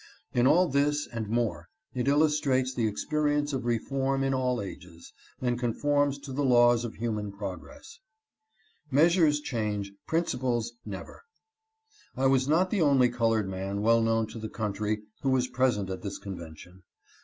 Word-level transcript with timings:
In 0.33 0.47
all 0.47 0.67
this 0.67 1.05
and 1.05 1.27
CASS 1.27 1.27
AND 1.27 1.27
CALHOUN. 1.27 1.67
345 1.93 1.95
more 2.01 2.01
it 2.01 2.07
illustrates 2.07 2.73
the 2.73 2.87
experience 2.87 3.53
of 3.53 3.65
reform 3.65 4.23
in 4.23 4.33
all 4.33 4.59
ages, 4.59 5.13
and 5.39 5.59
conforms 5.59 6.17
to 6.17 6.33
the 6.33 6.43
laws 6.43 6.83
of 6.83 6.95
human 6.95 7.31
progress. 7.31 7.99
Measures 8.89 9.39
change, 9.39 9.91
principles 10.07 10.73
never. 10.83 11.21
I 12.17 12.25
was 12.25 12.47
not 12.47 12.71
the 12.71 12.81
only 12.81 13.09
colored 13.09 13.47
man 13.47 13.81
well 13.83 14.01
known 14.01 14.25
to 14.29 14.39
the 14.39 14.49
coun 14.49 14.73
try 14.73 14.97
who 15.21 15.29
was 15.29 15.47
present 15.47 15.91
at 15.91 16.01
this 16.01 16.17
convention. 16.17 16.81